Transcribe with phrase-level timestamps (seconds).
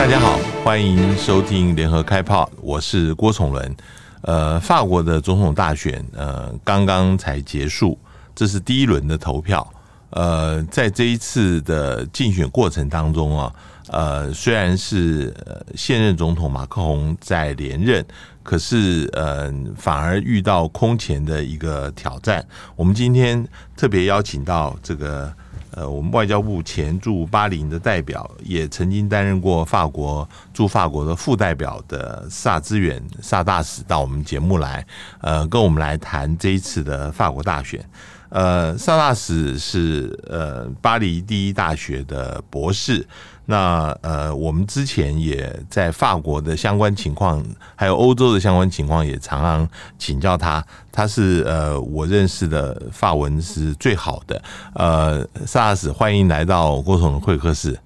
[0.00, 3.76] 大家好，欢迎收听联合开炮，我是郭崇伦。
[4.22, 7.98] 呃，法国的总统大选，呃，刚刚才结束，
[8.34, 9.70] 这是第一轮的投票。
[10.08, 13.54] 呃，在这一次的竞选过程当中啊，
[13.88, 15.34] 呃，虽然是
[15.74, 18.02] 现任总统马克宏在连任，
[18.42, 22.42] 可是呃，反而遇到空前的一个挑战。
[22.74, 23.46] 我们今天
[23.76, 25.30] 特别邀请到这个。
[25.72, 34.84] 呃，我们外交部前驻巴林的代表，也曾经担任过法国驻法国的副代表的萨资远萨大使到我们节目来，
[35.20, 37.84] 呃，跟我们来谈这一次的法国大选。
[38.30, 43.06] 呃，萨大使是呃巴黎第一大学的博士。
[43.50, 49.68] 那呃，我们之前也在法国的相关情况，还有欧洲的相关情况，也常常
[49.98, 50.64] 请教他。
[50.92, 54.40] 他是呃，我认识的法文是最好的。
[54.74, 57.76] 呃，萨斯，欢迎来到郭总的会客室。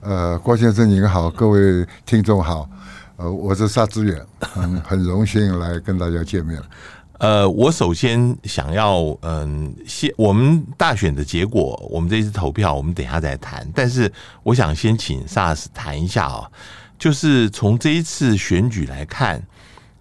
[0.00, 2.68] 呃，郭先生您好，各位听众好。
[3.18, 6.60] 呃，我是萨志远，很很荣幸来跟大家见面。
[7.22, 13.64] 呃，我首先想要，嗯，先我们大选的结果，我们这次投票，我们等一下再谈。
[13.72, 16.50] 但是，我想先请萨大使谈一下啊，
[16.98, 19.40] 就是从这一次选举来看，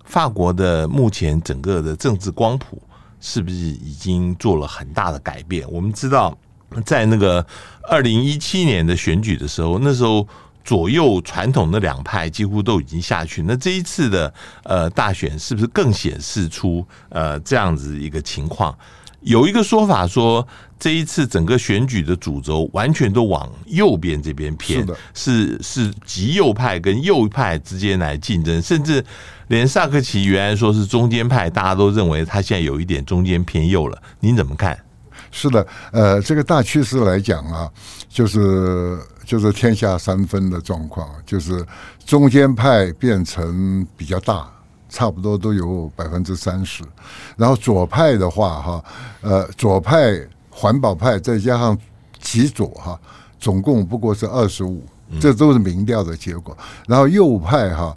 [0.04, 2.82] 法国的目前整个的政治光谱
[3.20, 5.64] 是不是已经做了很大的改变？
[5.72, 6.36] 我们知道，
[6.84, 7.46] 在那个
[7.84, 10.28] 二零一七年的选举的时候，那时候。
[10.64, 18.78] 左右传统的两派几乎都已经下去，那这一次的呃大选是不是更显示出呃这样子一个情况？
[19.22, 20.48] 有一个说法说，
[20.80, 29.04] 这一次整个选举的主轴完全都往右边这边偏，是是极右派跟右派之间来竞争，甚至
[29.50, 34.02] 连萨克奇原来说是中间派，大家都认为他现在有一点中间偏右了。
[34.20, 34.76] 您怎么看？
[35.32, 37.70] 是的，呃，这个大趋势来讲啊，
[38.10, 38.98] 就是。
[39.24, 41.66] 就是天下三分的状况，就是
[42.06, 44.50] 中间派变成比较大，
[44.90, 46.84] 差不多都有百分之三十，
[47.38, 48.84] 然后左派的话，哈，
[49.22, 50.20] 呃，左派
[50.50, 51.78] 环保派再加上
[52.20, 53.00] 极左，哈，
[53.40, 54.84] 总共不过是二十五，
[55.20, 56.58] 这都是民调的结果。
[56.88, 57.96] 然后右派，哈，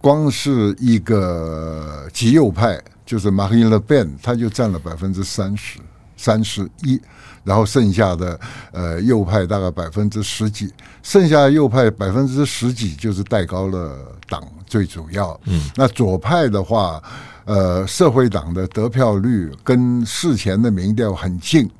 [0.00, 5.78] 光是一个极右派，就是 Marine Le Pen，他就占了百分之三十。
[6.18, 6.98] 三十一，
[7.46, 8.38] 然后剩下的
[8.72, 10.70] 呃右派大概百分之十几，
[11.02, 13.96] 剩下的右派百分之十几就是戴高乐
[14.28, 15.40] 党最主要。
[15.44, 17.00] 嗯，那左派的话，
[17.44, 21.70] 呃，社会党的得票率跟事前的民调很近，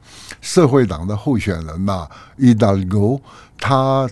[0.40, 2.06] 社会党的候选人呐
[2.38, 3.20] ，Hidalgo
[3.58, 4.08] 他。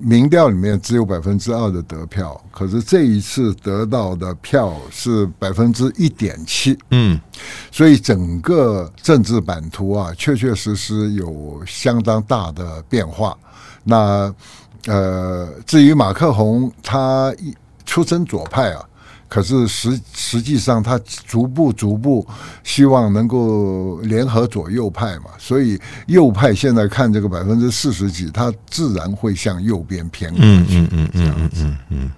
[0.00, 7.20] 民调里面只有百分之二的得票，可是这一次得到的票是百分之一点七，嗯，
[7.70, 13.36] 所以整个政治版图啊，确确实实有相当大的变化。
[13.82, 14.34] 那
[14.86, 17.54] 呃，至于马克宏，他一
[17.84, 18.84] 出身左派啊。
[19.34, 20.96] 可是实实际上，他
[21.26, 22.24] 逐步逐步
[22.62, 30.46] 希望能够联合左右派嘛，所以右派现在看这个百分之四十几，他自然会向右边偏过去。
[30.46, 32.10] 嗯嗯嗯嗯嗯嗯嗯。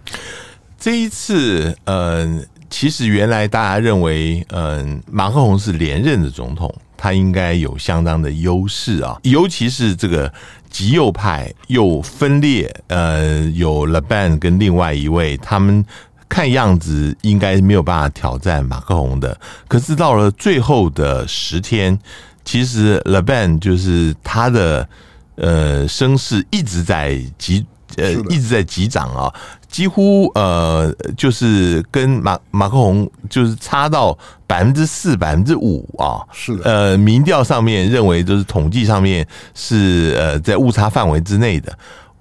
[0.78, 10.30] 这一次，嗯、呃，其实原来大家认为，嗯、呃，马克宏是连任的总统，他应该有相当的优势啊，尤其是这个
[10.68, 15.82] 极右派又分裂，呃，有 Le Pen 跟另外一位他们。
[16.28, 19.38] 看样子应该没有办法挑战马克宏的，
[19.68, 21.98] 可是到了最后的十天，
[22.44, 24.88] 其实 Le Pen 就是他的
[25.36, 27.64] 呃声势一直在急
[27.96, 29.32] 呃一直在急涨啊，
[29.68, 41.72] 几乎呃就是跟马马克宏就是差到百分之四百分之五啊，是的，呃民调上面认为就是统计上面是呃在误差范围之内的，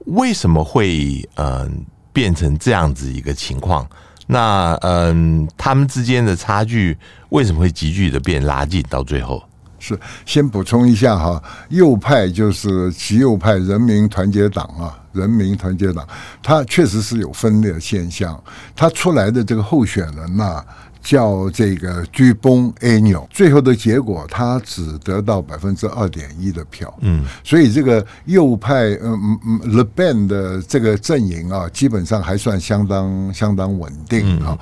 [0.05, 1.67] 为什么会呃？
[2.15, 3.85] 变成这样子一个情况，
[4.25, 9.43] 那嗯，他们之间的差距为什么会急剧的变拉近到最后？
[9.77, 16.07] 是先补充一下哈，右派就是极右派人民团结党啊，人民团结党，
[16.41, 18.41] 它确实是有分裂现象，
[18.75, 20.63] 它出来的这个候选人呢、
[21.05, 34.57] 叫这个居崩 A 纽，最后的结果他只得到百分之二点一的票，嗯，所以这个右派，嗯嗯嗯，Le Pen 的这个阵营啊，基本上还算相当相当稳定啊，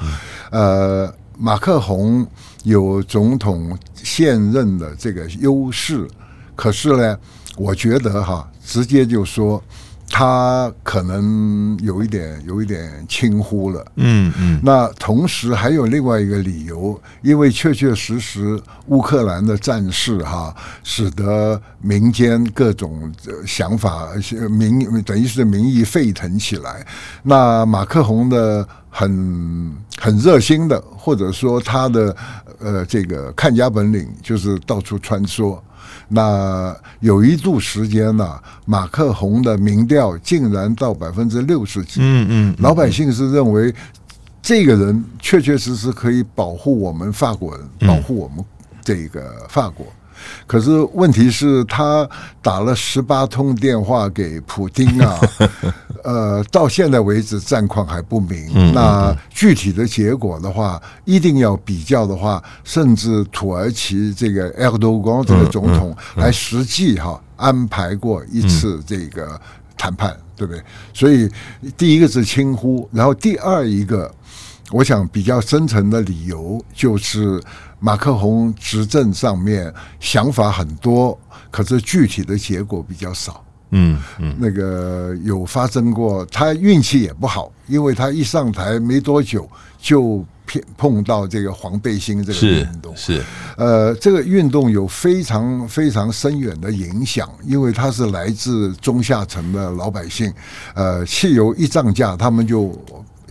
[0.51, 2.27] 呃，马克宏
[2.63, 6.05] 有总统现任的这个优势，
[6.57, 7.17] 可是呢，
[7.55, 9.63] 我觉得哈，直接就说。
[10.15, 14.59] 他可能有一点有一点轻忽了，嗯嗯。
[14.63, 23.11] 那同时还有另外一个理由，因为确确实实乌克兰的战事哈，使得民间各种
[23.43, 24.09] 想法
[24.51, 26.85] 民等于是民意沸腾起来。
[27.23, 32.15] 那马克宏的很很热心的，或者说他的
[32.59, 35.59] 呃这个看家本领就是到处穿梭。
[36.07, 41.99] 那有一度时间呢、啊，马克宏的民调竟然到百分之六十几。
[42.01, 43.73] 嗯嗯，老百姓是认为
[44.41, 48.45] 这个人确确实实可以保护我们法国人，保护我们
[48.83, 49.87] 这个法国。
[50.47, 52.07] 可是问题是，他
[52.41, 55.19] 打了十八通电话给普京啊，
[56.03, 58.73] 呃，到现在为止战况还不明。
[58.73, 69.39] 那具体的结果的话，一定要比较的话，甚至土耳其这个埃尔多安这个总统还实际哈安排过一次这个
[69.77, 70.61] 谈判，对不对？
[70.93, 71.29] 所以
[71.75, 74.13] 第一个是轻忽，然后第二一个，
[74.71, 77.41] 我想比较深层的理由就是。
[77.85, 81.19] 马克宏执政上面想法很多，
[81.51, 83.42] 可是具体的结果比较少。
[83.73, 92.95] 嗯嗯，那个有发生过，他运气也不好，因为他一上台没多久就碰碰到这个黄背心这个运动。
[92.95, 93.23] 是，是
[93.57, 100.31] 呃，这个运动有非常非常深远的影响，因为它是来自中下层的老百姓。
[100.73, 102.71] 呃，汽油一涨价，他们就。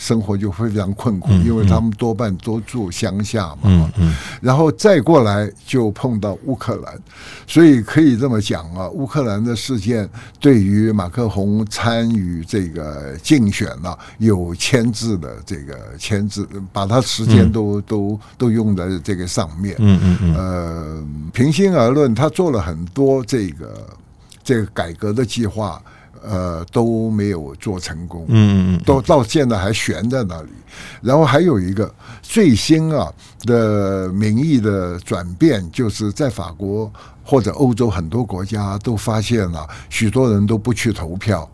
[0.02, 3.60] 生活就非常困苦，因为他们多半都住乡下嘛。
[3.66, 6.98] 嗯嗯，然后再过来就碰到乌克兰，
[7.46, 10.08] 所以可以这么讲啊，乌克兰的事件
[10.40, 19.76] 对于马克宏参与这个竞选呢，有牵制的这个牵制，把他时间都都都用在这个上面。
[19.78, 20.34] 嗯嗯嗯。
[20.34, 23.86] 呃，平心而论，他做了很多这个
[24.42, 25.80] 这个改革的计划。
[26.22, 30.48] 呃，都没有做成功，嗯嗯，都到现在还悬在那里。
[31.00, 31.92] 然后还有一个
[32.22, 36.90] 最新啊的民意的转变，就是在法国
[37.22, 41.48] 或者欧洲很多国家都发现了，许多人都不去投票。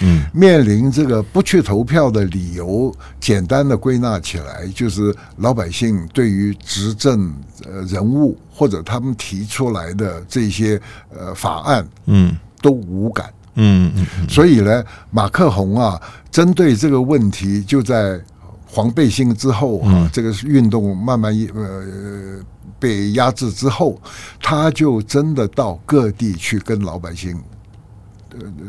[0.00, 7.32] 嗯，面临这个不去投票的理由，简单的归纳起来，就是老百姓对于执政
[7.64, 10.78] 呃人物或者他们提出来的这些
[11.16, 13.32] 呃法案，嗯，都无感。
[13.56, 16.00] 嗯嗯，所以呢，马克宏啊，
[16.30, 18.20] 针对这个问题，就在
[18.66, 22.40] 黄背心之后啊，嗯、这个运动慢慢呃
[22.78, 24.00] 被压制之后，
[24.40, 27.36] 他就真的到各地去跟老百姓。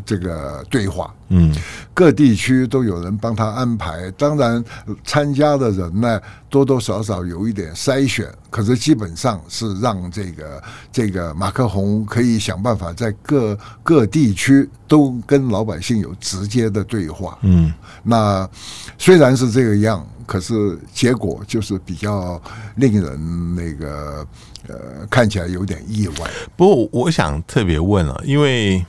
[0.06, 1.54] 这个对话，嗯，
[1.94, 4.10] 各地区都有人帮他安排。
[4.12, 4.64] 当然，
[5.04, 17.38] 参加的人呢，多多少少有一点筛选，可是基本上是让这个这个马克宏可以想办法在各各地区都跟老百姓有直接的对话。
[17.42, 17.74] 嗯，
[18.04, 18.50] 那
[18.98, 22.42] 虽然是这个样，可是结果就是比较
[22.76, 24.26] 令人那个
[24.68, 24.76] 呃
[25.10, 26.30] 看起来有点意外。
[26.56, 28.86] 不过，我想特别问了，因为。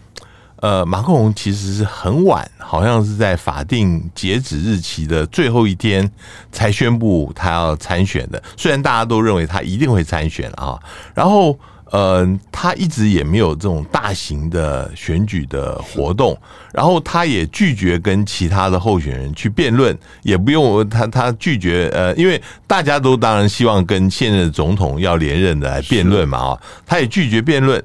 [0.61, 6.11] 呃，马克龙其实是很晚，好像是在法定截止日期的最后一天
[6.51, 8.43] 才宣布他要参选的。
[8.57, 10.79] 虽然大家都认为他一定会参选啊，
[11.15, 11.57] 然后
[11.91, 16.37] 呃，他一直也没有这种大型的选举的活动，
[16.73, 27.83] 然后他也拒绝跟其他的候选人去辩论，也不用他他拒绝呃，因为大家都当然希望跟现任总统要连任的来辩论嘛啊，他也拒绝辩论。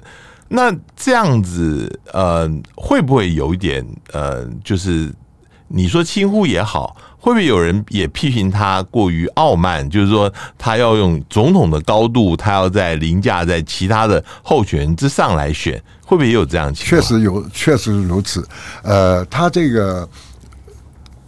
[0.56, 5.12] 那这样子，呃，会不会有一点，呃，就是
[5.68, 9.90] 你说轻忽也好，会不会有人也批评他过于傲慢？
[9.90, 17.02] 就是说，他要用总统的高度，他要在凌驾在其他的候选人之上来选，会不会也有这样情况？
[17.02, 18.48] 确实有，确实如此。
[18.84, 20.08] 呃，他这个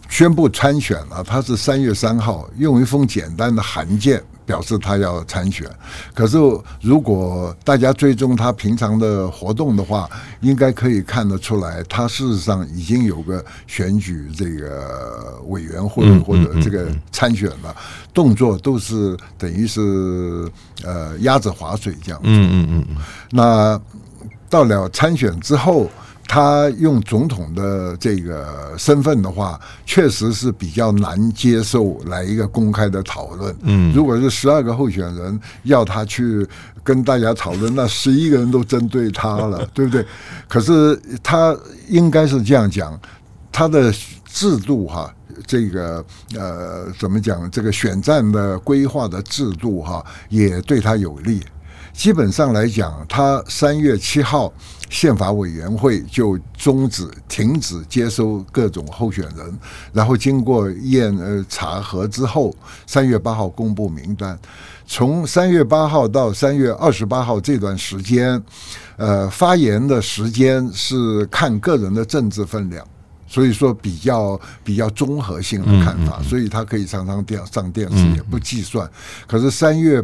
[0.08, 4.22] 宣布参选了，他是三月三号用一封简单的函件。
[4.46, 5.68] 表示他要参选，
[6.14, 6.38] 可是
[6.80, 10.08] 如果大家追踪他平常的活动的话，
[10.40, 17.74] 应该可以看得出来，他事实上已经有个选举这个委员会或者这个参选了，
[18.14, 20.48] 动作都是等于是
[20.84, 22.28] 呃鸭子划水这样子。
[22.28, 22.96] 嗯嗯嗯嗯。
[23.32, 23.80] 那
[24.48, 25.90] 到了参选之后。
[26.28, 33.54] 他用总统的这个身份的话，确实是比较难接受来一个公开的讨论。
[33.62, 36.46] 嗯，如果是十二个候选人要他去
[36.82, 40.04] 跟大家讨论，那十一个人都针对他了， 对不对？
[40.48, 41.56] 可是他
[41.88, 42.98] 应该是这样讲，
[43.52, 43.92] 他的
[44.24, 45.12] 制度哈，
[45.46, 46.04] 这个
[46.34, 47.48] 呃，怎么讲？
[47.50, 51.40] 这个选战的规划的制度哈，也对他有利。
[51.92, 54.52] 基本上来讲，他三月七号
[54.88, 59.58] 宪法委员会就终止、停止接收各种候选人，
[59.92, 62.54] 然后经过验呃查核之后，
[62.86, 64.38] 三月八号公布名单。
[64.86, 68.40] 从三月八号到三月二十八号这段时间，
[68.96, 72.86] 呃，发言的时间是看个人的政治分量，
[73.26, 78.88] 所以说比较比较综合性的看法，所以他可以常常电上电视也不计算。
[79.26, 80.00] 可是三月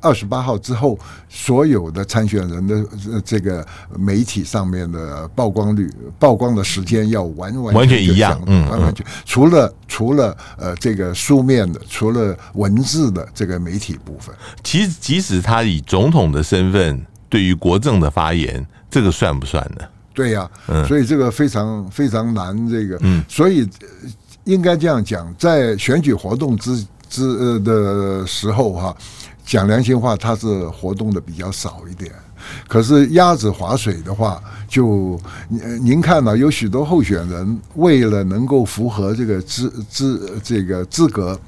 [0.00, 2.84] 二十八号之后，所有的参选人的
[3.24, 3.66] 这个
[3.98, 19.84] 媒体上面的曝光率、曝光的时间要完完完全一样，嗯，完完全除了除了呃这个书面的，除了文字的这个媒体部分，其实即使他以总统的身份对于国政的发言，这个算不算呢？
[20.14, 23.68] 对呀，嗯，所以这个非常非常难，这个，嗯，所以
[24.44, 28.96] 应该这样讲，在选举活动之之呃的时候哈。
[29.44, 32.12] 讲良心话，他是活动的比较少一点。
[32.66, 35.20] 可是鸭子划水的话，就
[35.82, 41.38] 您看到有许多候选人为了能够符合这个资资这个资格，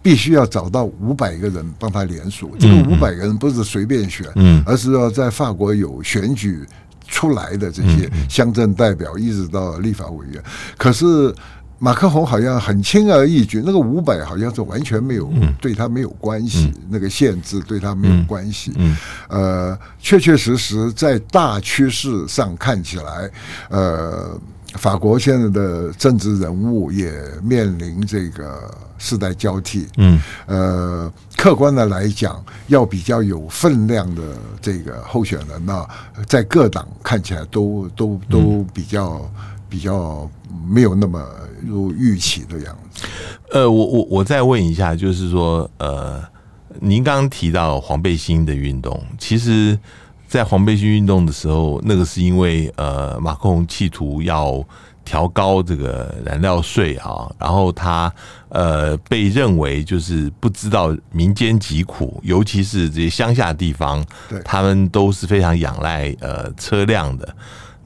[0.00, 2.54] 必须要找到五百个人帮他联署。
[2.58, 4.26] 这个五百个人不是随便选，
[4.64, 6.64] 而是要在法国有选举
[7.08, 10.42] 出来的这些乡镇代表，一直到立法委员。
[10.76, 11.34] 可是。
[11.78, 15.30] 马克宏好像很轻而易举，那个五百好像是完全没有
[15.60, 18.72] 对他没有关系，那个限制对他没有关系。
[19.28, 23.30] 呃，确确实实在大趋势上看起来，
[23.68, 24.40] 呃，
[24.74, 29.86] 法国现在的政治人物也面临这个世代交替。
[29.98, 34.22] 嗯，呃，客观的来讲，要比较有分量的
[34.62, 35.86] 这个候选人呢，
[36.26, 39.30] 在各党看起来都都都比较
[39.68, 40.30] 比较
[40.68, 41.22] 没有那么。
[41.66, 43.06] 如预期的样子。
[43.50, 46.22] 呃，我我我再问一下，就是说，呃，
[46.80, 49.76] 您刚刚提到黄背心的运动，其实，
[50.28, 54.62] 在黄背心运动的时候，那个是因为呃，马克龙企图要
[55.02, 58.12] 调高这个燃料税啊，然后他
[58.50, 67.34] 呃被认为就是不知道民间疾苦，尤其是这些乡下地方，对他们都是非常仰赖呃车辆的。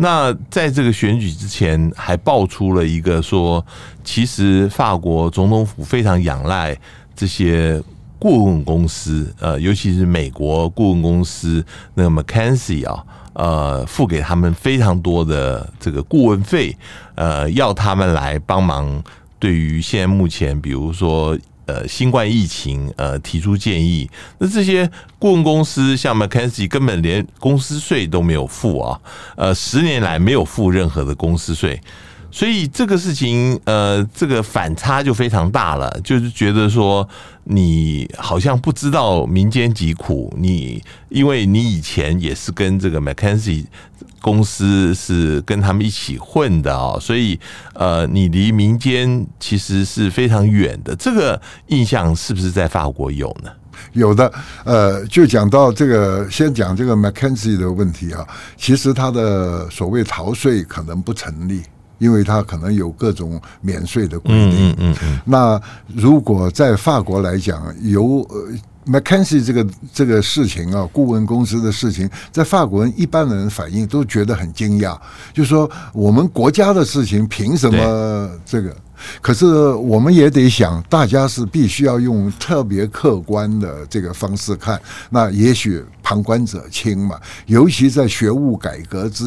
[0.03, 3.63] 那在这个选举之前，还爆出了一个说，
[4.03, 6.75] 其实法国总统府非常仰赖
[7.15, 7.79] 这些
[8.19, 13.05] 顾问公司，呃，尤其是美国顾问公司那个 McKinsey 啊，
[13.35, 16.75] 呃，付给他们非常多的这个顾问费，
[17.15, 19.05] 呃，要他们来帮忙，
[19.39, 21.39] 对于现在目前，比如说。
[21.71, 24.11] 呃，新冠疫情，呃，提出建议。
[24.39, 29.01] 那这些顾问公司，像 McKinsey，根本连公司税都没有付啊，
[29.37, 31.81] 呃，十年来没有付任何的公司税。
[32.31, 37.07] 所以这个事情，呃，这个反差就非常大了，就是觉得说
[37.45, 43.65] 你好像不知道民间疾苦，你因为你以前也是跟这个 McKenzie
[44.21, 47.39] 公司是跟他们一起混的啊，所以
[47.75, 50.95] 呃，你离民间其实是非常远的。
[50.95, 53.51] 这个印象是不是在法国有呢？
[53.95, 54.31] 有的，
[54.65, 61.63] 呃，就讲到这个，先讲这个 McKenzie 的问题啊，其实他的所谓逃税可能不成立。
[62.01, 64.71] 因为他可能有各种免税的规定。
[64.71, 65.21] 嗯嗯嗯。
[65.25, 65.61] 那
[65.95, 68.49] 如果在法国来讲，由呃
[68.87, 69.65] McKinsey 这个
[69.95, 74.99] 这个事情啊，顾问公司的事情，在法国人一般人反应都觉得很惊讶，
[75.33, 78.75] 就是说我们国家的事情凭什么这个？
[79.21, 84.81] 可是我们也得想，大家是必须要用特别客观的这个方式看。
[85.11, 89.25] 那也许旁观者清嘛，尤其在学务改革之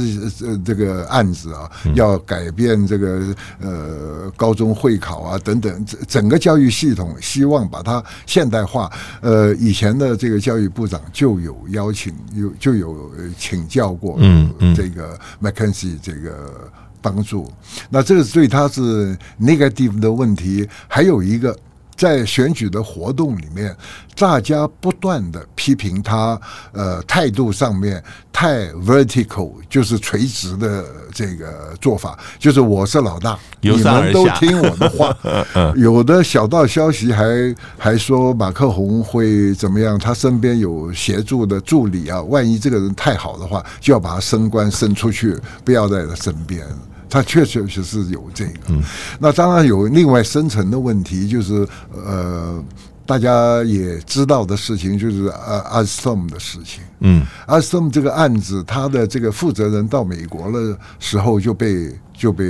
[0.64, 8.92] 这个案子啊，要改变这个呃高中会考啊等等，整个教育系统希望把它现代化。
[9.22, 16.72] 呃，以前的这个教育部长就有邀请，有就有请教过嗯这个 McKinsey 这个。
[17.04, 17.52] 帮助，
[17.90, 20.68] 那这个对他是 negative 的问题。
[20.88, 21.56] 还有一个，
[21.96, 23.76] 在选举的活动里面，
[24.18, 26.40] 大家不断的批评他，
[26.72, 30.84] 呃，态度上面太 vertical，就是垂直的
[31.14, 35.16] 这个做法，就是我是老大，你们都听我的话。
[35.78, 46.66] 有的小道消息还还说马克宏会怎么样，他身边有协助的助理啊，万一这个人太好的话，就要把他升官升出去，不要在他身边。
[47.14, 48.74] 他确确实实是有这个，
[49.20, 52.60] 那当然有另外深层的问题，就是呃，
[53.06, 56.84] 大家也知道的事情，就是呃，Alstom 的事情。
[57.02, 62.46] 嗯，Alstom 这个案子，他的这个负责人到美国的时候就被就被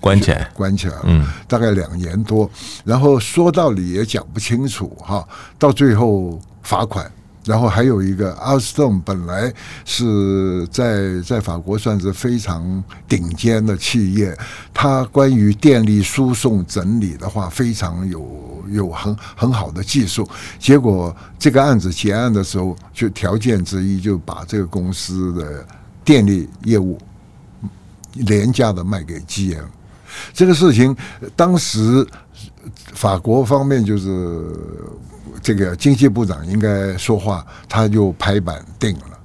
[0.00, 2.48] 关起来，关起来了，嗯，大概两年多，
[2.84, 5.26] 然后说道理也讲不清楚哈，
[5.58, 7.10] 到最后罚款。
[7.46, 9.52] 然后还有一个阿斯顿本来
[9.84, 14.36] 是在在法国算是非常顶尖的企业，
[14.74, 20.28] 它关于电力输送整理的话，非常有有很很好的技术。
[20.58, 25.64] 结果这个案子结案的时候，就条件之一就把这个公司的
[26.04, 26.98] 电力业务
[28.14, 29.62] 廉价的卖给 GM。
[30.34, 30.96] 这个事情
[31.36, 32.04] 当时
[32.92, 34.50] 法国方面就是。
[35.46, 39.16] 这个经济部长应该说话，他就拍板定了。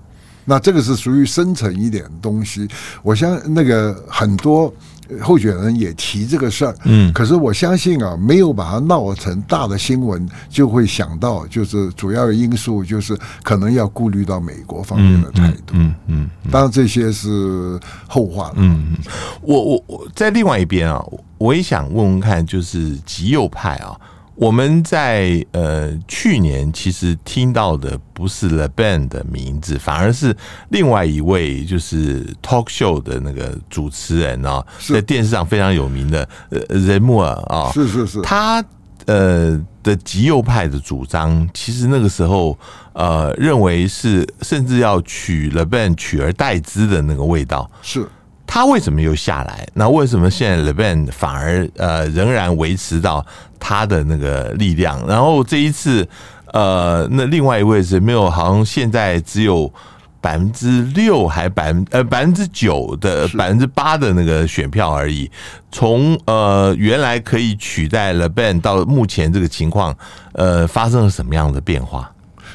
[0.45, 2.67] 那这个是属于深层一点东西。
[3.01, 4.71] 我相那个很多
[5.19, 18.55] 候选人也提这个事儿，嗯，可是我相信啊，没有把它闹成大的新闻，就会想到就是主要的因素就是可能要顾虑到美国方面的态度，嗯嗯，当然这些是后话了。
[18.57, 18.97] 嗯嗯，
[19.41, 21.03] 我我我在另外一边啊，
[21.39, 23.97] 我也想问问看，就是极右派啊。
[24.41, 30.35] 我们在呃去年其实听到的不是 l e b a n 的名字，反而是
[30.69, 38.65] 另外一位就是 talk show 的那个主持人啊，在电视上非常有名的呃人物啊，是是是，他
[39.05, 42.57] 呃的极右派的主张，其实那个时候
[42.93, 47.69] 呃认为是甚至要取 l e b a n 取而代之的那个味道。
[47.83, 48.09] 是。
[48.53, 49.65] 他为什么又下来？
[49.73, 53.25] 那为什么现在 l e b e n 反而呃仍然维持到
[53.57, 55.01] 他的那个力量？
[55.07, 56.05] 然后这一次
[56.51, 59.71] 呃，那另外一位是没有，好像现在只有
[60.19, 65.31] 百分之六还百分呃百分之九的百分之八的那个选票而已。
[65.71, 69.95] 从呃原来可以取代 Le Pen 到目前这个情况，
[70.33, 72.11] 呃发生了什么样的变化？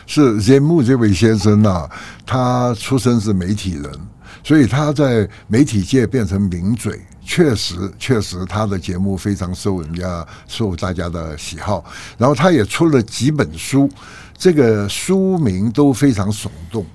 [0.07, 1.89] 是 Zemmour 这位先生啊，
[2.27, 3.91] 他出身是媒体人。
[4.47, 11.85] 所以他在媒体界变成名嘴，确实确实他的节目非常受人家受大家的喜好。
[12.17, 13.91] 然后他也出了几本书，
[14.39, 16.87] 这个书名都非常耸动。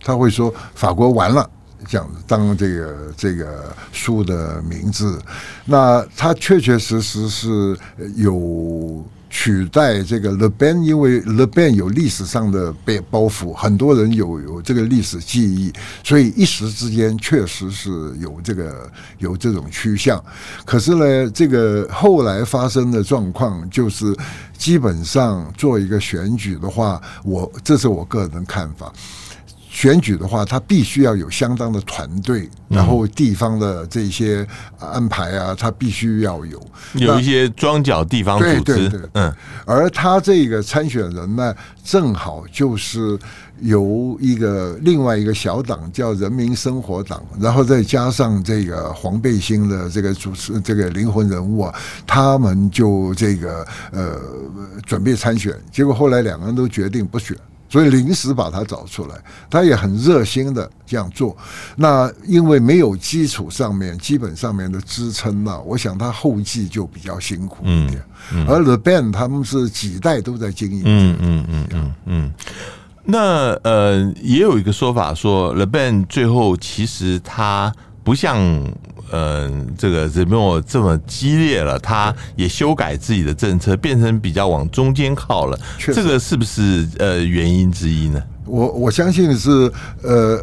[0.00, 1.48] 他会说法国完了，
[1.86, 5.22] 这样子当这个这个书的名字。
[5.64, 7.78] 那他确确实实是
[8.16, 9.06] 有。
[9.38, 15.70] 取代这个 Leban，因为 Leban 有历史上的背包袱，很多人有有这个历史记忆，
[16.02, 20.24] 所以一时之间确实是有这个有这种趋向。
[20.64, 24.16] 可是呢，这个后来发生的状况就是，
[24.56, 28.90] 基本上做一个选举的话，我这是我个人的看法。
[29.76, 34.46] 选举的话，他必须要有相当的团队，然后地方的这些
[34.78, 36.58] 安排啊，他必须要有
[36.94, 38.60] 有一些庄脚地方组织。
[38.62, 39.30] 对对对，嗯。
[39.66, 43.18] 而他这个参选人呢，正好就是
[43.60, 51.74] 由一个另外一个小党叫人民生活党，然后再加上这个黄背心的这个主持这个灵魂人物啊，
[52.06, 54.18] 他们就这个呃
[54.86, 57.36] 准备参选，结果后来两个人都决定不选。
[57.76, 59.14] 所以临时把他找出来，
[59.50, 61.36] 他也很热心的这样做。
[61.76, 68.02] 那因为没有基础上面、基本上面的支撑呢，我想他后继就比较辛苦一点。
[68.32, 70.82] 嗯嗯、而 Le Band 他们是几代都在经营。
[70.86, 72.32] 嗯嗯嗯嗯嗯。
[73.04, 77.70] 那呃，也有一个说法说，The Band 最后其实他
[78.02, 78.40] 不像。
[79.12, 85.58] 嗯，这个是没有这么激烈了，他也修改自己的政策，变成比较往中间靠了。
[85.78, 88.22] 这个是不是呃原因之一呢？
[88.44, 90.40] 我我相信是呃，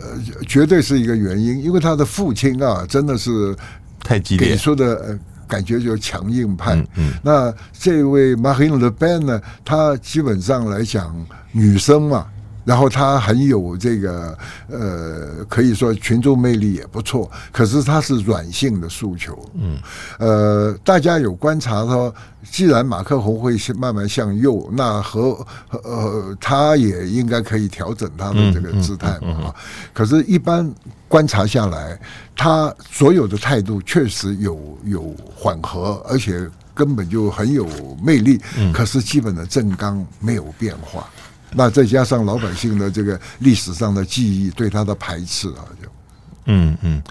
[0.47, 3.55] 绝对是一个原因，因为他的父亲啊，真的是
[4.03, 6.73] 太激烈，给出的感觉就是强硬派。
[6.75, 11.15] 嗯，嗯，那这位 Marine Le Pen 呢，他基本上来讲，
[11.51, 12.27] 女生嘛。
[12.63, 17.29] 然后他很有这个呃，可以说群众魅力也不错。
[17.51, 19.77] 可是他是软性的诉求，嗯，
[20.19, 22.13] 呃，大家有观察说，
[22.49, 29.53] 既然马克宏会慢慢向右，那和呃，他也应该可以调整他的这个姿态嘛。
[29.93, 30.73] 可是，一般
[31.07, 31.99] 观察下来，
[32.35, 37.67] 他所有的态度确实有有缓和，而且根本就很有
[38.03, 38.39] 魅力。
[38.73, 41.07] 可是，基本的政纲没有变化。
[41.55, 45.87] 那再加上老百姓的这个历史上的记忆对他的排斥啊，就
[46.45, 47.01] 嗯嗯，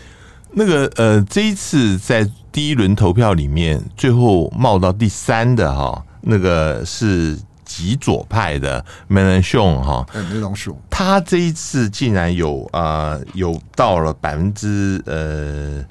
[0.51, 15.83] 那个呃，这一次在第一轮投票里面，最后冒到第三的哈，那个是极左派的梅兰雄哈，梅兰雄，他这一次竟然有啊、呃、有到了百分之呃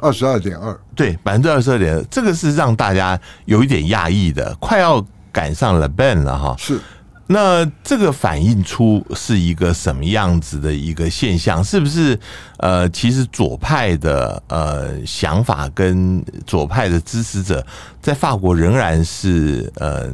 [0.00, 6.78] 二十二点二，对，百分之二十二点二，这个是让大家有一点讶异的，快要赶上了 Ben 了哈，是。
[7.28, 11.62] 那这个反映出是一个什么样子的一个现象？
[11.62, 12.18] 是不是
[12.58, 17.64] 呃，其实左派的呃想法跟左派的支持者
[18.00, 20.10] 在法国仍然是呃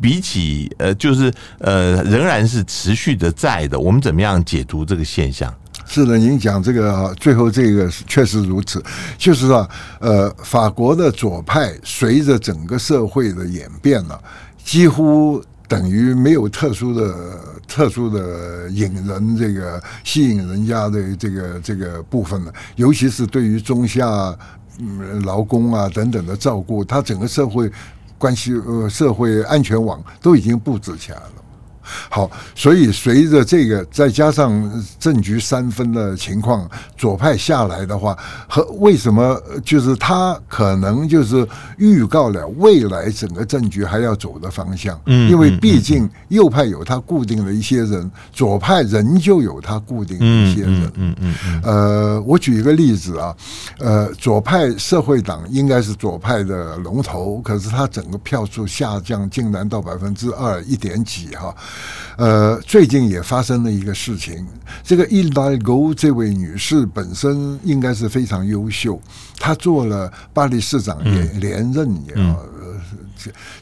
[0.00, 3.78] 比起呃，就是呃，仍然是持续的在的。
[3.78, 5.52] 我们怎么样解读这个现象？
[5.86, 8.82] 是的，您讲这个最后这个确实如此，
[9.16, 9.66] 就是说，
[10.00, 14.20] 呃，法国的左派随着整个社会的演变了，
[14.62, 24.34] 几乎等于没有特殊的、特殊的引人这个吸引人家的这个这个部分了，尤其是对于中下
[24.78, 27.70] 嗯劳工啊等等的照顾，他整个社会
[28.16, 31.32] 关系呃社会安全网都已经布置起来了。
[32.08, 38.16] 好，所以随着这个，再加上政局三分的情况，左派下来的话，
[38.48, 41.46] 和为什么就是他可能就是
[41.76, 45.00] 预告了未来整个政局还要走的方向。
[45.06, 50.92] 嗯，因为毕竟右派有他固定的一些人，左派仍旧有他固定的一些人。
[50.94, 51.60] 嗯嗯嗯。
[51.62, 53.36] 呃，我举一个例子啊，
[53.78, 61.54] 呃，左派社会党应该是左派的龙头，可是他整个票数下降，竟然到百分之二一点几哈。
[62.16, 64.46] 呃，最近也发生了一个事情。
[64.82, 69.00] 这个 Hidalgo 这位女士本身应该是非常优秀，
[69.38, 72.12] 她做了巴黎市长也连任也。
[72.16, 72.80] 嗯嗯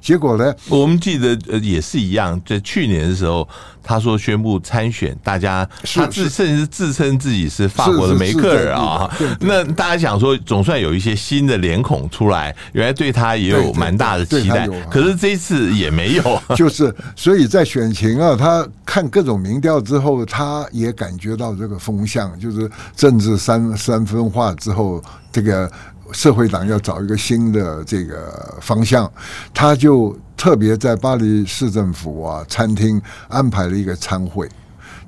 [0.00, 0.54] 结果呢？
[0.68, 3.48] 我们记得呃也是一样，在去年的时候，
[3.82, 9.10] 他说宣布参选，大家他自甚至是自称自己是法国的梅克尔啊。
[9.40, 14.68] 那大家想说，总算有一些新的脸孔出来，原来对他也有蛮大的期待。
[14.90, 25.70] 可是这一次也没有，就是所以在选情啊，他看各种民调之后，他也感觉到这个风向，就是政治三三分化之后，这个。
[26.12, 29.10] 社会党要找一个新的这个方向，
[29.52, 34.48] 他就特别在巴黎市政府啊餐厅安排了一个餐会，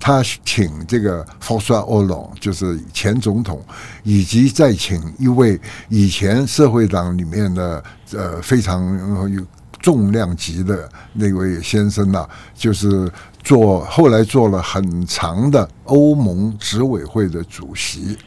[0.00, 3.62] 他请这个 fa sol sol 就是前总统，
[4.02, 9.42] 以及再请一位以前社会党里面的呃非常有
[9.80, 13.11] 重量级的那位先生呐、就是
[13.44, 18.18] 做后来做了很长的欧盟执委会的主席。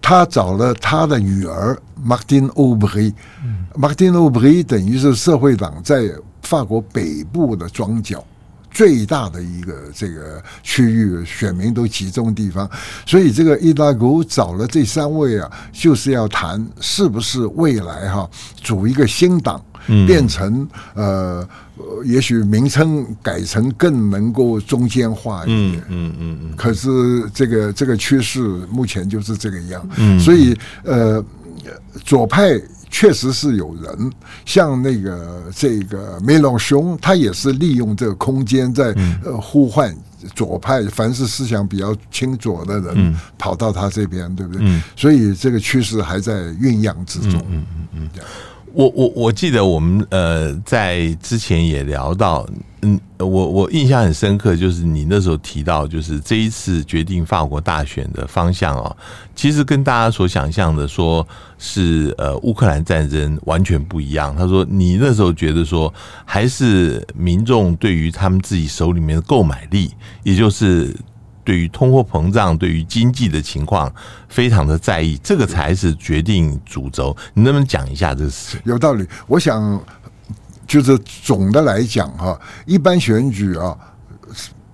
[0.00, 3.12] 他找了他的女儿马丁欧布利
[3.74, 6.10] 马丁欧布利等于是社会党在
[6.42, 8.24] 法国北部的庄角
[8.76, 12.70] 最大的一个这个区域，选民都集中地方，
[13.06, 18.28] 所以这个伊达古找了这三位啊，就是要谈是不是未来哈
[18.62, 19.58] 组一个新党。
[20.04, 21.48] 变成呃，
[22.04, 25.80] 也许名称改成更能够中间化一点。
[25.88, 26.56] 嗯嗯嗯。
[26.56, 26.90] 可是
[27.32, 29.88] 这个这个趋势目前就是这个样。
[29.96, 30.18] 嗯。
[30.18, 31.24] 所以呃，
[32.04, 34.12] 左派确实是有人，
[34.44, 38.94] 像那个这个梅隆雄，他也是利用这个空间在
[39.24, 39.94] 呃呼唤
[40.34, 44.62] 左派，凡是思想比较清左的人跑到他这边，对不对？
[44.62, 44.82] 嗯。
[44.96, 47.34] 所以这个趋势还在酝酿之中。
[47.50, 48.10] 嗯嗯嗯。
[48.76, 52.46] 我我我记得我们呃在之前也聊到，
[52.82, 58.94] 嗯，我我印象很深刻，就是你那时候提到，就是这一次决定法国大选的方向啊，
[59.34, 61.26] 其实跟大家所想象的说
[61.58, 64.36] 是呃乌克兰战争完全不一样。
[64.36, 65.92] 他说你那时候觉得说，
[66.26, 69.90] 还是民众对于他们自己手里面的购买力，
[70.22, 70.94] 也就是。
[71.46, 73.90] 对于通货膨胀，对于经济的情况，
[74.28, 77.16] 非常的在意，这个才是决定主轴。
[77.34, 78.60] 你能不能讲一下这个事情？
[78.64, 79.06] 有道理。
[79.28, 79.80] 我想，
[80.66, 83.78] 就是总的来讲哈，一般选举啊，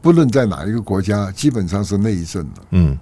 [0.01, 2.63] 不论在哪一个国家，基本上是内政的。
[2.71, 2.97] 嗯，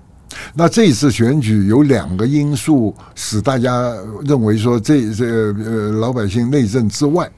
[0.52, 7.30] 那这一次选举有两个因素使大家认为说这这呃老百姓内政之外，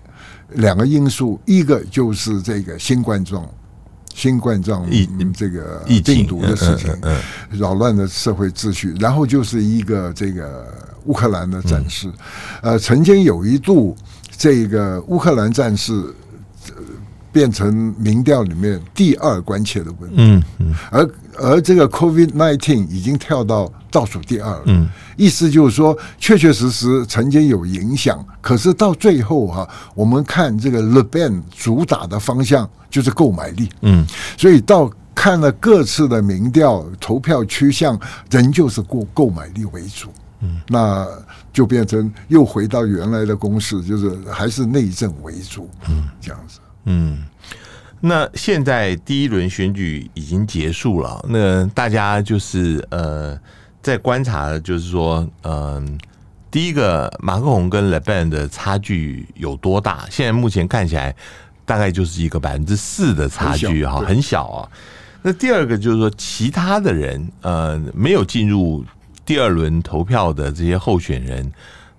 [0.55, 3.47] 两个因素，一个就是这个新冠状。
[4.15, 4.87] 新冠状
[5.35, 6.95] 这个病毒的事情，
[7.51, 8.95] 扰乱了社会秩序。
[9.01, 10.67] 然后就是一个这个
[11.05, 12.11] 乌克兰的战事，
[12.63, 13.97] 呃，曾经有一度，
[14.37, 16.15] 这个乌克兰战事
[17.33, 20.17] 变成民调里面第二关切的问题。
[20.19, 24.63] 嗯嗯，而而这个 COVID nineteen 已经跳到倒数第二了。
[24.67, 33.69] 嗯，意思就是说，确确实实曾经有影响，可是到最后哈，我们看这个 l e b a n 主打的方向就是购买力。
[33.81, 37.99] 嗯，所以到看了各次的民调投票趋向，
[38.31, 40.11] 仍旧是过购买力为主。
[40.41, 41.07] 嗯，那
[41.53, 45.71] 就变成又回到原来的公式，就是还是内政为主。
[45.89, 46.59] 嗯，这样子。
[46.85, 47.25] 嗯。
[48.05, 53.39] 那现在第一轮选举已经结束了，那大家就是呃
[53.81, 55.85] 在观察，就是说，嗯、呃，
[56.51, 60.05] 第一个马克宏跟勒班的差距有多大？
[60.11, 61.15] 现在目前看起来
[61.65, 64.69] 大概就是一个百分之四的差距哈，很小啊。
[65.23, 68.85] 那第二个就是说，其他的人呃没有进入
[69.25, 71.53] 第二轮投票的这些候选人，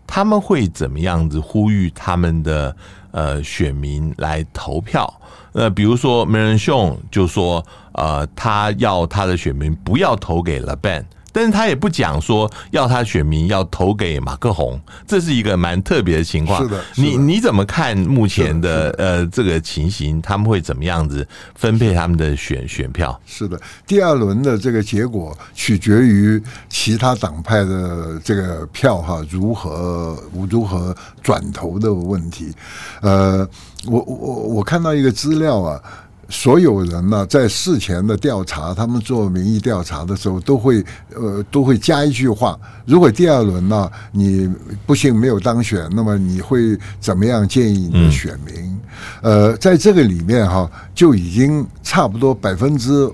[0.05, 2.75] 他们会怎么样子呼吁他们的
[3.11, 5.11] 呃选民来投票？
[5.53, 7.63] 呃，比如说梅仁雄就说，
[7.93, 11.05] 呃，他要他的选民不要投给了 Ben。
[11.33, 16.61] 但是他也不讲说要他选民要投给马克宏，这是一个蛮特别的情况。
[16.63, 20.21] 是的，你你怎么看目前的呃这个情形？
[20.21, 23.19] 他们会怎么样子分配他们的选选票？
[23.25, 30.17] 是的，第二轮的这个结果取决于其他党派的这个票哈如何
[30.49, 32.53] 如何转投的问题。
[33.01, 33.47] 呃，
[33.87, 35.81] 我我我看到一个资料啊。
[36.29, 40.83] 所有人呢，在事前的调查，他们做民意调查的时候，都会
[41.15, 44.51] 呃都会加一句话：如果第二轮呢，你
[44.85, 48.79] 不幸没有当选，那么你会怎么样建议你的选民？
[49.21, 53.09] 呃，在这个里面哈，就已经差不多百分之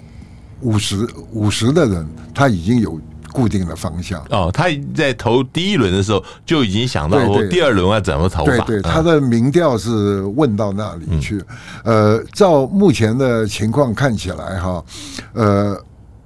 [0.61, 2.99] 五十五十的人，他已经有。
[3.39, 8.57] 固定的方向哦，他在投第一轮的时候就已经想到说第二轮要怎么投法。
[8.65, 11.41] 对对，他的民调是问到那里去。
[11.85, 14.83] 呃，照目前的情况看起来哈，
[15.31, 15.81] 呃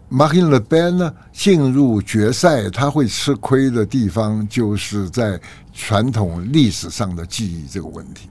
[0.09, 5.39] ，Marine Le Pen 呢进入决赛，他会吃亏的地方就是在
[5.71, 8.27] 传统历史上的记忆这个问题，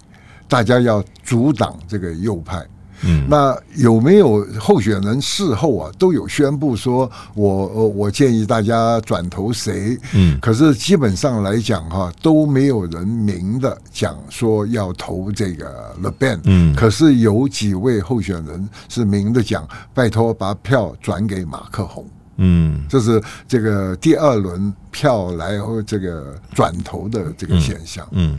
[0.49, 2.67] 大家要阻挡这个右派。
[3.05, 9.99] 嗯，那有没有候选人事后啊都有宣布说我我建议大家转投谁？
[10.15, 22.07] 嗯，可是基本上来讲哈都没有人明的讲说要投这个 leben 嗯，可是有几位候选人是明的讲，拜托把票转给马克宏。
[22.37, 28.07] 嗯，这是这个第二轮票来后这个转投的这个现象。
[28.13, 28.39] 嗯。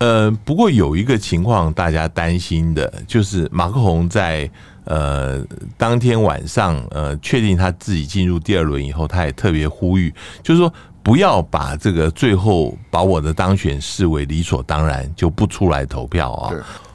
[0.00, 4.50] 呃，不过有一个情况大家担心的，就是马克宏在
[4.84, 5.44] 呃
[5.76, 10.10] 当天晚上呃确定他自己进入第二轮以后，他也特别呼吁，
[10.42, 16.50] 就是说不要把这个最后把我的当选视为理所当然，就不出来投票啊？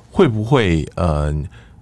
[0.10, 1.32] 会不会呃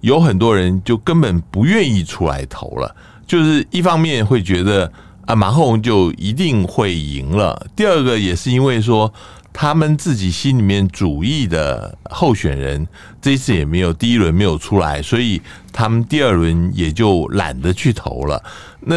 [0.02, 2.94] 有很多人就根本不愿意出来投了？
[3.26, 4.92] 就是一方面会觉得
[5.24, 9.10] 啊马克龙就一定会赢了，第二个也是因为说。
[9.56, 12.84] 他们自己心里面主义的候选人
[13.22, 15.40] 这次也没有第一轮没有出来，所以
[15.72, 18.42] 他们第二轮也就懒得去投了。
[18.80, 18.96] 那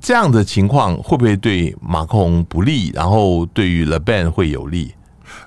[0.00, 2.90] 这样的情况会不会对马克龙不利？
[2.92, 4.92] 然后对于 Le Pen 会有利？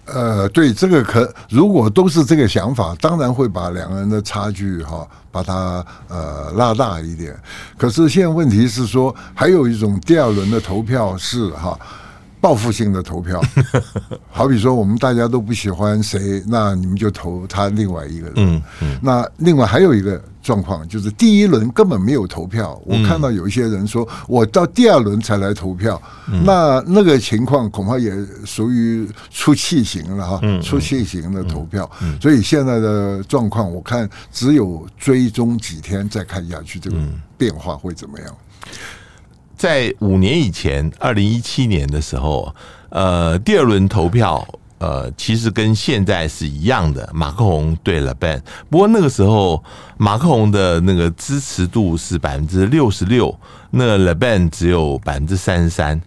[0.05, 7.35] 呃，对这个可如果都是这个想法，当然会把两个人的差距哈把它呃拉大一点。
[7.77, 11.77] 可是现在问题是说，还有一种第二轮的投票是哈。
[12.45, 13.41] 报复性的投票，
[14.29, 18.33] 好比说我们大家都不喜欢谁，那你们就投他另外一个人。
[18.35, 18.99] 嗯嗯。
[19.01, 22.79] 那另外还有一个状况，就是第一轮根本没有投票。
[22.85, 25.99] 我看到有一些人说，我到第二轮才来投票，
[26.43, 28.13] 那那个情况恐怕也
[28.45, 31.89] 属于出气型了哈，出气型的投票。
[32.21, 36.97] 所以现在的状况，我看只有追踪几天再看下去，这个
[37.39, 38.35] 变化会怎么样？
[39.65, 42.53] 在五年以前，二零一七年的时候，
[42.89, 44.47] 呃，第二轮投票，
[44.77, 48.39] 呃，其实跟现在是一样的，马克宏对 Le Pen。
[48.69, 49.63] 不过那个时候，
[49.97, 53.35] 马克宏的那个支持度是百分之六十六，
[53.71, 55.99] 那 Le Ben 只有百分之三十三。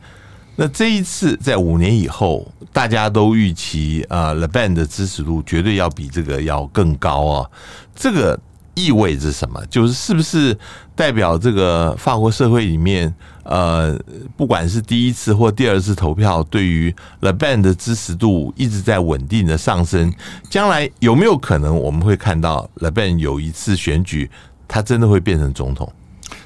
[0.55, 7.51] 那这一次在五年以后，大家都预期啊，Le Ben 的支持度绝对要比这个要更高啊，
[7.97, 8.39] 这个。
[8.79, 9.61] 意味着什么？
[9.67, 10.57] 就是是不是
[10.95, 13.13] 代表这个法国社会里面，
[13.43, 13.99] 呃，
[14.37, 20.13] 不管是第一次或第二次投票，对于 Le b a n 的支持度一直在稳定的上升。
[20.49, 24.31] 将来有没有可能我们会看到 Le b a n 有一次选举，
[24.69, 25.93] 他真的会变成总统？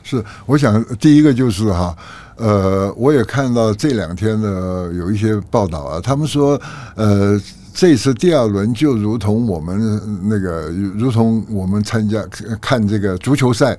[0.03, 1.95] 是，我想第一个就是哈，
[2.37, 6.59] 呃，我也看到这两天的有一些报道啊，他们说，
[6.97, 7.39] 呃。
[7.75, 12.23] 这次第二轮就如同我们那个，如同我们参加
[12.61, 13.77] 看这个足球赛，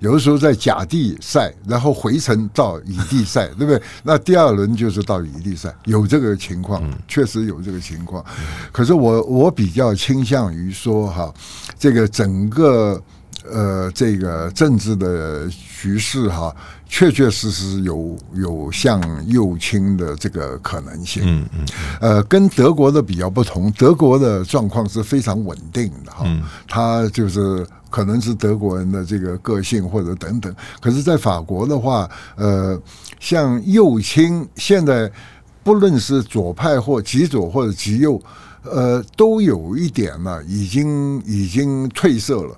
[0.00, 3.82] 有的时候在甲地赛，然后回程到乙地赛，对不对？
[4.02, 8.24] 那第二轮就是到乙地赛，有这个情况，确实有这个情况。
[8.70, 11.32] 可是我我比较倾向于说哈，
[11.78, 13.02] 这个整个。
[13.50, 16.54] 呃，这个政治的局势哈，
[16.94, 21.22] 确确实实有有向右倾的这个可能性。
[21.24, 21.66] 嗯嗯。
[22.02, 26.24] 呃，跟德国的比较不同，德国的状况是非常稳定的哈。
[26.26, 26.42] 嗯。
[26.68, 30.54] 它就是可能是德国人的这个个性或者等等。
[30.82, 32.78] 可是，在法国的话，呃，
[33.18, 35.10] 像右倾，现在
[35.64, 38.20] 不论是左派或极左或者极右，
[38.64, 42.54] 呃，都有一点呢，已经已经褪色了。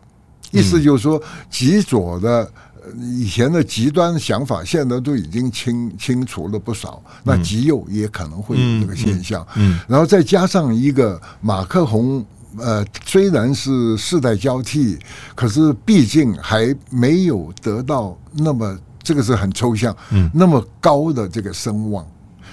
[0.51, 2.49] 意思就是说，极左的
[2.97, 7.03] 以前的极端想法，现在都已经清清除了不少。
[7.23, 9.47] 那极右也可能会有这个现象。
[9.57, 12.25] 嗯，然后再加上一个马克宏，
[12.59, 14.99] 呃，虽然是世代交替，
[15.35, 22.07] 可是毕竟还没有得到那么这个是很抽象，嗯，那么高的这个声望。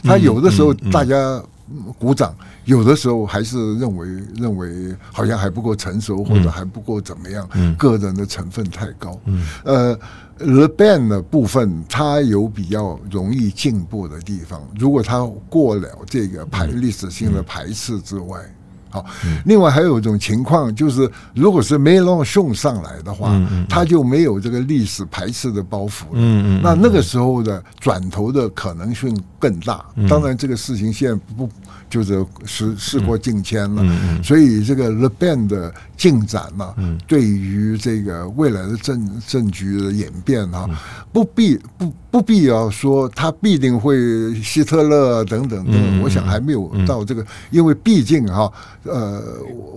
[0.04, 1.42] 他有的时候大家
[2.00, 7.48] 鼓掌，有的时候还是认为认为好像还不够成熟，或者还不够怎么样，
[7.78, 9.20] 个人的成分太高。
[9.64, 9.98] 呃
[10.38, 14.62] ，Le Band 的部分，它有比较容易进步的地方。
[14.78, 18.40] 如果它过了这个排历史性的排斥之外。
[18.94, 19.06] 好，
[19.46, 26.10] 另外还有一种情况，就是如果是梅朗雄上来的话，嗯、他就没有这个历史排斥的包袱了。
[26.16, 29.86] 嗯嗯，那那个时候的转头的可能性更大。
[30.10, 31.50] 当然，这个事情现在不。
[31.92, 33.84] 就是时时过境迁了，
[34.24, 36.74] 所以这个 The Band 的进展呢、
[37.06, 40.76] 对于这个未来的政政局的演变啊，嗯、
[41.12, 49.22] 不必不不必要说他必定会希特勒等等等，嗯、我想还没有到这个，嗯、因为毕竟哈、啊，呃，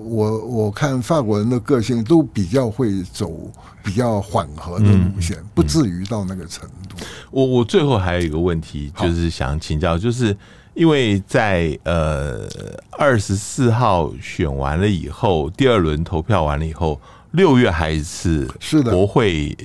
[0.05, 3.51] 我我看法国人的个性都比较会走
[3.83, 7.05] 比较缓和的路线，嗯、不至于到那个程度。
[7.33, 10.37] 我我最后还有一个问题，就是想请教，就是。
[10.75, 12.49] 因为在呃
[12.91, 19.57] 二十四号选完了以后，第二轮投票完了以后，六月还一次是国会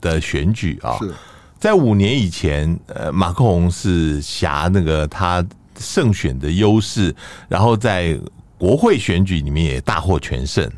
[0.00, 0.98] 的选举啊。
[0.98, 1.12] 是，
[1.58, 5.44] 在五年以前，呃，马克宏是挟那个他
[5.78, 7.14] 胜选的优势，
[7.48, 8.18] 然后在
[8.58, 10.70] 国会选举里面也大获全胜。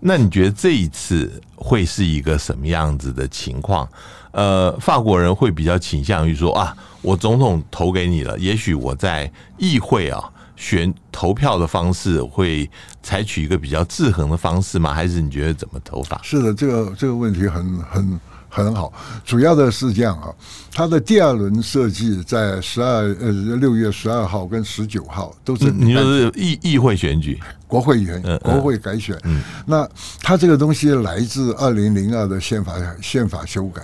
[0.00, 3.88] 那你觉得这一次会是一个什么样子的情况？
[4.32, 6.76] 呃，法国人会比较倾向于说啊。
[7.02, 10.22] 我总统投给你了，也许我在议会啊
[10.54, 12.70] 选投票的方式会
[13.02, 14.94] 采取一个比较制衡的方式吗？
[14.94, 16.20] 还是你觉得怎么投法？
[16.22, 18.20] 是的，这个这个问题很很
[18.52, 18.92] 很好。
[19.24, 20.28] 主要的是这样啊，
[20.70, 29.16] 他的第二轮设计在十二呃六月十二号跟十九号都是你说是议议会选举，国会议员国会改选。
[29.24, 29.88] 嗯，嗯那
[30.20, 33.82] 他这个东西来自二零零二的宪法宪法修改。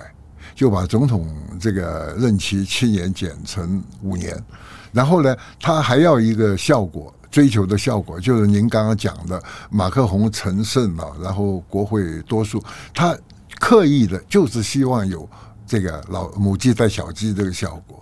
[0.55, 1.25] 就把总统
[1.57, 4.37] 这个任期七年减成五年，
[4.91, 12.61] 然后呢，他还要一个效果，追求的效果就是您刚刚讲的马克宏成胜了，然后国会多数，
[12.93, 13.17] 他
[13.59, 15.29] 刻意的就是希望有。
[15.71, 17.99] 这个老母鸡带小鸡这个效果，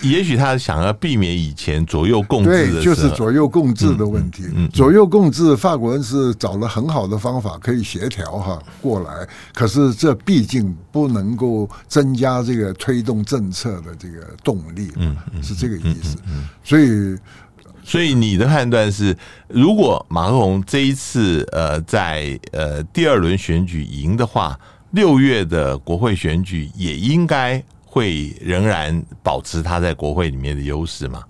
[0.00, 4.44] 也许他想要避免以前左右共治，对，就是左右共治的问题。
[4.54, 16.16] 嗯左右共治，法国人是找了很好的方法可以协调哈过来，可是这毕竟不能够增加这个推动政策的这个动力，嗯，是这个意思。
[16.62, 17.18] 所以，
[17.82, 19.16] 所以你的判断是，
[19.48, 24.56] 如果马克龙这一次呃在呃第二轮选举赢的话。
[24.94, 31.24] 六月的国会选举也应该会仍然保持他在国会里面的优势吗？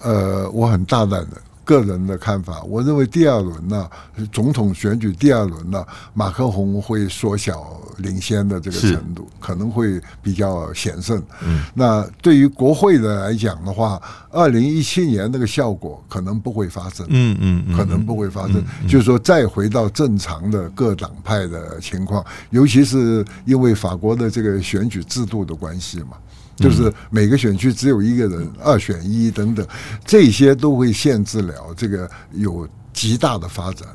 [0.00, 1.40] 呃，我很大胆的。
[1.64, 3.88] 个人的看法，我认为第二轮呢，
[4.32, 11.22] 总统选举第二轮呢，马克宏会缩小领先的这个程度，可能会比较险胜。
[11.44, 17.06] 嗯，那对于国会的来讲的话，二零一七年那个效果可能不会发生。
[17.08, 26.16] 嗯嗯，可能不会发生，就是说再回到正常的各党派的情况，尤其是因为法国的这个选举制度的关系嘛。
[26.56, 29.66] 就是每个选区只有一个人，二选一等等，
[30.04, 33.88] 这些都会限制了这个有极大的发展。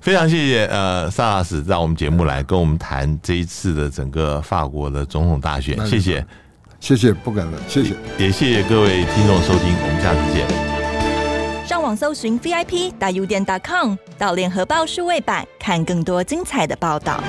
[0.00, 6.24] 非常谢谢呃，萨拉斯让我们节目来跟我们谈这一次的整个法国的总统大选，谢谢，
[6.78, 11.66] 谢谢，不敢了，谢谢，也谢谢各位听众收听，我们下次见。
[11.66, 17.20] 上网搜寻 VIP 大 U 点 .com 到联合报数位版看更多精彩的报道。